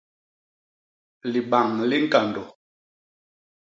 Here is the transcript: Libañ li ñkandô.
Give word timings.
Libañ 1.31 1.69
li 1.89 1.97
ñkandô. 2.05 2.43